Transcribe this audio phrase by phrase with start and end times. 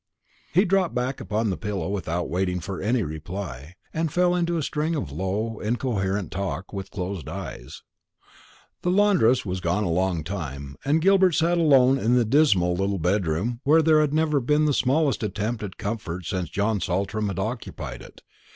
[0.51, 4.63] He dropped back upon the pillow without waiting for any reply, and fell into a
[4.63, 7.83] string of low incoherent talk, with closed eyes.
[8.81, 12.97] The laundress was a long time gone, and Gilbert sat alone in the dismal little
[12.97, 17.37] bedroom, where there had never been the smallest attempt at comfort since John Saltram had
[17.37, 18.23] occupied it.